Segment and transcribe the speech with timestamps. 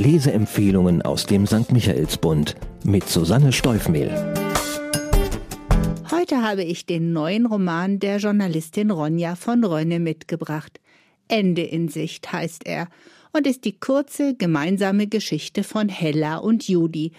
[0.00, 1.72] Leseempfehlungen aus dem St.
[1.72, 4.10] Michaelsbund mit Susanne Steufmehl.
[6.10, 10.80] Heute habe ich den neuen Roman der Journalistin Ronja von Rönne mitgebracht.
[11.28, 12.88] Ende in Sicht heißt er
[13.34, 17.12] und ist die kurze gemeinsame Geschichte von Hella und Judy,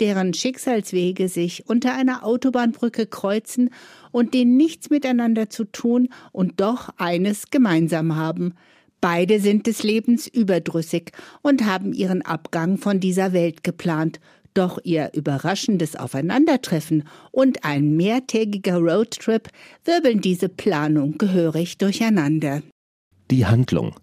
[0.00, 3.68] deren Schicksalswege sich unter einer Autobahnbrücke kreuzen
[4.10, 8.54] und die nichts miteinander zu tun und doch eines gemeinsam haben.
[9.02, 11.10] Beide sind des Lebens überdrüssig
[11.42, 14.20] und haben ihren Abgang von dieser Welt geplant.
[14.54, 17.02] Doch ihr überraschendes Aufeinandertreffen
[17.32, 19.48] und ein mehrtägiger Roadtrip
[19.84, 22.62] wirbeln diese Planung gehörig durcheinander.
[23.32, 23.96] Die Handlung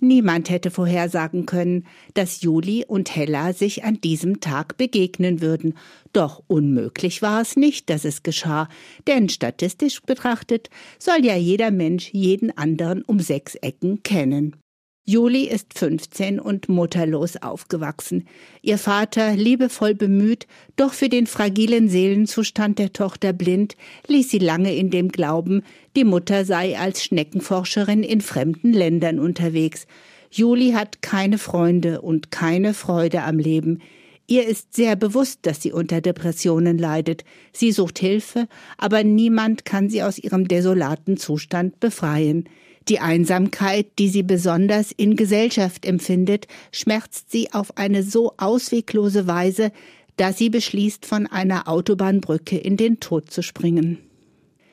[0.00, 5.74] Niemand hätte vorhersagen können, dass Juli und Hella sich an diesem Tag begegnen würden.
[6.12, 8.68] Doch unmöglich war es nicht, dass es geschah,
[9.06, 14.56] denn statistisch betrachtet soll ja jeder Mensch jeden anderen um sechs Ecken kennen.
[15.06, 18.26] Juli ist 15 und mutterlos aufgewachsen.
[18.62, 20.46] Ihr Vater, liebevoll bemüht,
[20.76, 25.62] doch für den fragilen Seelenzustand der Tochter blind, ließ sie lange in dem Glauben,
[25.94, 29.86] die Mutter sei als Schneckenforscherin in fremden Ländern unterwegs.
[30.30, 33.82] Juli hat keine Freunde und keine Freude am Leben.
[34.26, 37.24] Ihr ist sehr bewusst, dass sie unter Depressionen leidet.
[37.52, 42.48] Sie sucht Hilfe, aber niemand kann sie aus ihrem desolaten Zustand befreien.
[42.88, 49.72] Die Einsamkeit, die sie besonders in Gesellschaft empfindet, schmerzt sie auf eine so ausweglose Weise,
[50.16, 53.98] dass sie beschließt, von einer Autobahnbrücke in den Tod zu springen.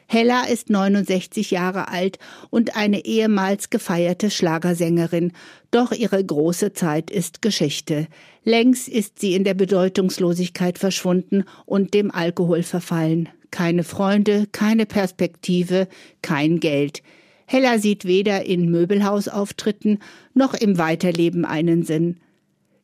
[0.07, 5.31] Hella ist 69 Jahre alt und eine ehemals gefeierte Schlagersängerin,
[5.71, 8.07] doch ihre große Zeit ist Geschichte.
[8.43, 13.29] Längst ist sie in der Bedeutungslosigkeit verschwunden und dem Alkohol verfallen.
[13.51, 15.87] Keine Freunde, keine Perspektive,
[16.21, 17.03] kein Geld.
[17.51, 19.99] Hella sieht weder in Möbelhausauftritten
[20.33, 22.21] noch im Weiterleben einen Sinn.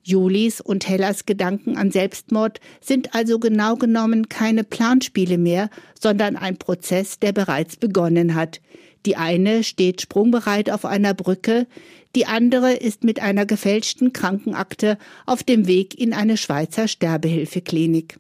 [0.04, 6.58] Julis und Hellas Gedanken an Selbstmord sind also genau genommen keine Planspiele mehr, sondern ein
[6.58, 8.60] Prozess, der bereits begonnen hat.
[9.06, 11.66] Die eine steht sprungbereit auf einer Brücke,
[12.14, 18.20] die andere ist mit einer gefälschten Krankenakte auf dem Weg in eine Schweizer Sterbehilfeklinik.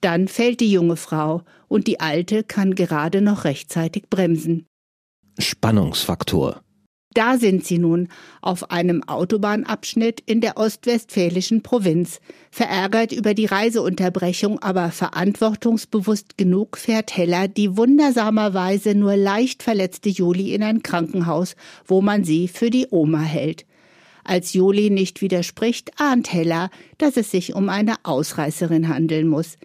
[0.00, 4.69] Dann fällt die junge Frau und die alte kann gerade noch rechtzeitig bremsen.
[5.40, 6.62] Spannungsfaktor.
[7.12, 8.06] Da sind sie nun,
[8.40, 12.20] auf einem Autobahnabschnitt in der ostwestfälischen Provinz.
[12.52, 20.54] Verärgert über die Reiseunterbrechung, aber verantwortungsbewusst genug fährt Hella die wundersamerweise nur leicht verletzte Juli
[20.54, 23.66] in ein Krankenhaus, wo man sie für die Oma hält.
[24.22, 29.56] Als Juli nicht widerspricht, ahnt Hella, dass es sich um eine Ausreißerin handeln muss.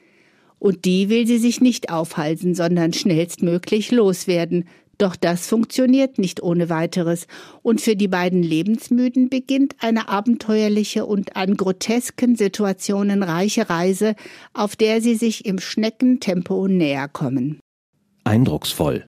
[0.58, 6.70] Und die will sie sich nicht aufhalten, sondern schnellstmöglich loswerden, doch das funktioniert nicht ohne
[6.70, 7.28] weiteres,
[7.62, 14.16] und für die beiden Lebensmüden beginnt eine abenteuerliche und an grotesken Situationen reiche Reise,
[14.54, 17.60] auf der sie sich im Schneckentempo näher kommen.
[18.24, 19.06] Eindrucksvoll.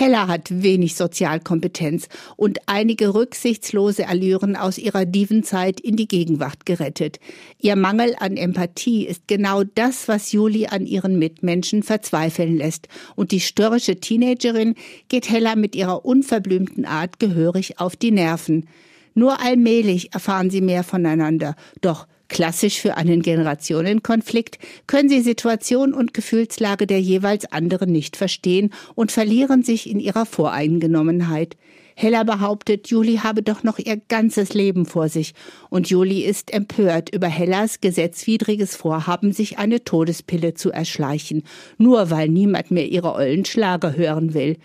[0.00, 7.18] Hella hat wenig Sozialkompetenz und einige rücksichtslose Allüren aus ihrer Divenzeit in die Gegenwart gerettet.
[7.58, 12.86] Ihr Mangel an Empathie ist genau das, was Juli an ihren Mitmenschen verzweifeln lässt.
[13.16, 14.76] Und die störrische Teenagerin
[15.08, 18.68] geht Hella mit ihrer unverblümten Art gehörig auf die Nerven.
[19.14, 21.56] Nur allmählich erfahren sie mehr voneinander.
[21.80, 28.70] Doch Klassisch für einen Generationenkonflikt können sie Situation und Gefühlslage der jeweils anderen nicht verstehen
[28.94, 31.56] und verlieren sich in ihrer Voreingenommenheit.
[32.00, 35.34] Hella behauptet, Juli habe doch noch ihr ganzes Leben vor sich,
[35.68, 41.42] und Juli ist empört über Hellas gesetzwidriges Vorhaben, sich eine Todespille zu erschleichen,
[41.76, 44.58] nur weil niemand mehr ihre ollen Schlager hören will.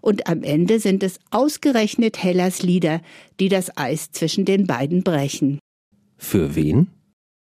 [0.00, 3.00] Und am Ende sind es ausgerechnet Hellas Lieder,
[3.38, 5.60] die das Eis zwischen den beiden brechen.
[6.16, 6.88] Für wen?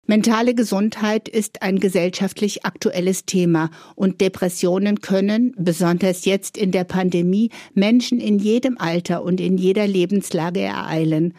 [0.10, 7.50] Mentale Gesundheit ist ein gesellschaftlich aktuelles Thema und Depressionen können, besonders jetzt in der Pandemie,
[7.74, 11.34] Menschen in jedem Alter und in jeder Lebenslage ereilen.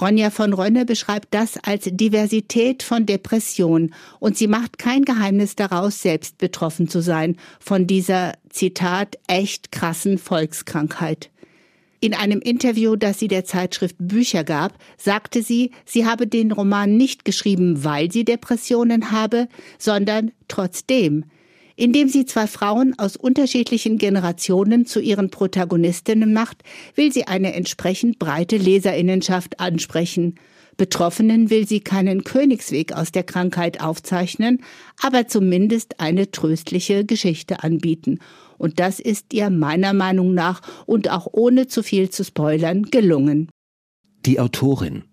[0.00, 6.00] Ronja von Rönne beschreibt das als Diversität von Depression und sie macht kein Geheimnis daraus,
[6.00, 11.28] selbst betroffen zu sein von dieser, Zitat, echt krassen Volkskrankheit.
[12.04, 16.98] In einem Interview, das sie der Zeitschrift Bücher gab, sagte sie, sie habe den Roman
[16.98, 19.48] nicht geschrieben, weil sie Depressionen habe,
[19.78, 21.24] sondern trotzdem.
[21.76, 26.58] Indem sie zwei Frauen aus unterschiedlichen Generationen zu ihren Protagonistinnen macht,
[26.94, 30.34] will sie eine entsprechend breite Leserinnenschaft ansprechen.
[30.76, 34.62] Betroffenen will sie keinen Königsweg aus der Krankheit aufzeichnen,
[35.00, 38.18] aber zumindest eine tröstliche Geschichte anbieten.
[38.58, 43.48] Und das ist ihr meiner Meinung nach und auch ohne zu viel zu spoilern gelungen.
[44.26, 45.04] Die Autorin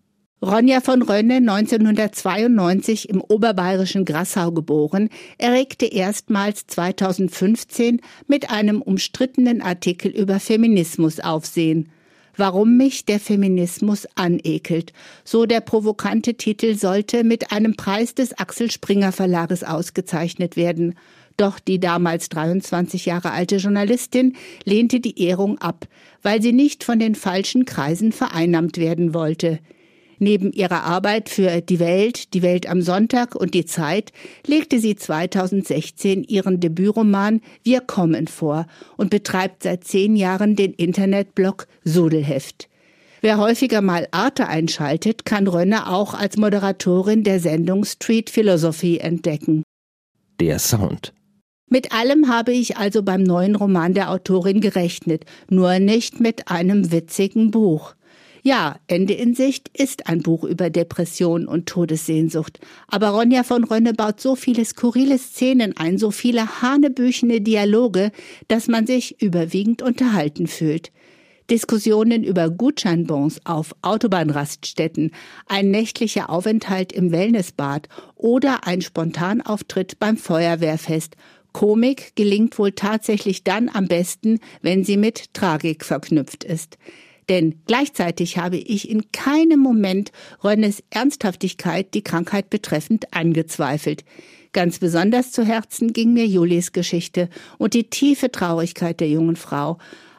[0.43, 10.09] Ronja von Rönne, 1992 im oberbayerischen Grassau geboren, erregte erstmals 2015 mit einem umstrittenen Artikel
[10.09, 11.89] über Feminismus Aufsehen.
[12.41, 14.93] Warum mich der Feminismus anekelt.
[15.23, 20.95] So der provokante Titel sollte mit einem Preis des Axel Springer Verlages ausgezeichnet werden.
[21.37, 24.35] Doch die damals 23 Jahre alte Journalistin
[24.65, 25.85] lehnte die Ehrung ab,
[26.23, 29.59] weil sie nicht von den falschen Kreisen vereinnahmt werden wollte.
[30.23, 34.11] Neben ihrer Arbeit für Die Welt, Die Welt am Sonntag und Die Zeit
[34.45, 41.65] legte sie 2016 ihren Debütroman Wir kommen vor und betreibt seit zehn Jahren den Internetblog
[41.83, 42.69] Sudelheft.
[43.21, 49.63] Wer häufiger mal Arte einschaltet, kann Rönne auch als Moderatorin der Sendung Street Philosophy entdecken.
[50.39, 51.13] Der Sound.
[51.67, 56.91] Mit allem habe ich also beim neuen Roman der Autorin gerechnet, nur nicht mit einem
[56.91, 57.95] witzigen Buch.
[58.43, 62.59] Ja, Ende in Sicht ist ein Buch über Depression und Todessehnsucht.
[62.87, 68.11] Aber Ronja von Rönne baut so viele skurrile Szenen ein, so viele hanebüchene Dialoge,
[68.47, 70.91] dass man sich überwiegend unterhalten fühlt.
[71.51, 75.11] Diskussionen über Gutscheinbons auf Autobahnraststätten,
[75.47, 81.15] ein nächtlicher Aufenthalt im Wellnessbad oder ein Spontanauftritt beim Feuerwehrfest.
[81.51, 86.77] Komik gelingt wohl tatsächlich dann am besten, wenn sie mit Tragik verknüpft ist.
[87.31, 90.11] Denn gleichzeitig habe ich in keinem Moment
[90.43, 94.03] Rönnes Ernsthaftigkeit die Krankheit betreffend angezweifelt.
[94.51, 99.77] Ganz besonders zu Herzen ging mir Julis Geschichte und die tiefe Traurigkeit der jungen Frau.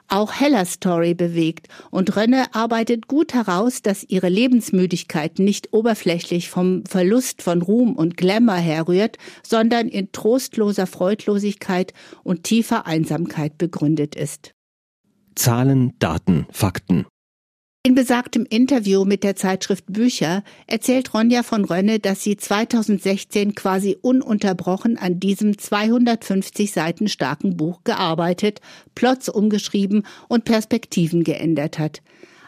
[0.09, 6.83] Auch Hellas Story bewegt und Rönne arbeitet gut heraus, dass ihre Lebensmüdigkeit nicht oberflächlich vom
[6.87, 11.93] Verlust von Ruhm und Glamour herrührt, sondern in trostloser Freudlosigkeit
[12.25, 14.55] und tiefer Einsamkeit begründet ist.
[15.35, 17.07] Zahlen, Daten, Fakten.
[17.85, 23.99] In besagtem Interview mit der Zeitschrift Bücher erzählt Ronja von Rönne, dass sie 2016 quasi
[24.01, 28.61] ununterbrochen an diesem 250 Seiten starken Buch gearbeitet,
[28.95, 32.03] Plots umgeschrieben und Perspektiven geändert hat.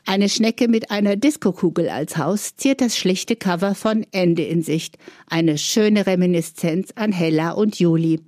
[0.07, 4.99] Eine Schnecke mit einer Diskokugel als Haus ziert das schlichte Cover von Ende in Sicht.
[5.27, 8.21] Eine schöne Reminiszenz an Hella und Juli.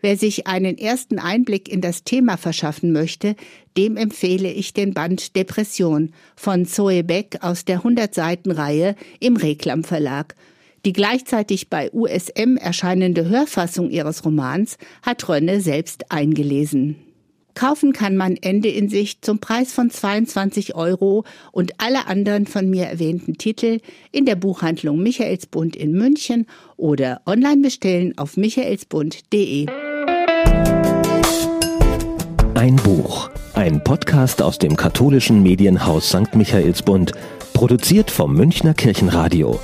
[0.00, 3.34] Wer sich einen ersten Einblick in das Thema verschaffen möchte,
[3.76, 10.36] dem empfehle ich den Band Depression von Zoe Beck aus der 100-Seiten-Reihe im Reklam Verlag.
[10.84, 16.96] Die gleichzeitig bei USM erscheinende Hörfassung ihres Romans hat Rönne selbst eingelesen.
[17.54, 22.70] Kaufen kann man Ende in Sicht zum Preis von 22 Euro und alle anderen von
[22.70, 23.80] mir erwähnten Titel
[24.12, 26.46] in der Buchhandlung Michaelsbund in München
[26.76, 29.66] oder online bestellen auf michaelsbund.de.
[33.68, 36.34] Ein Podcast aus dem katholischen Medienhaus St.
[36.34, 37.12] Michaelsbund,
[37.52, 39.60] produziert vom Münchner Kirchenradio.